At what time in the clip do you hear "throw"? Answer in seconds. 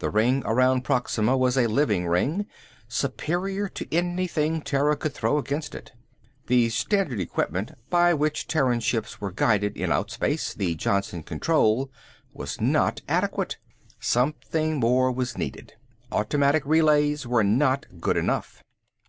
5.14-5.38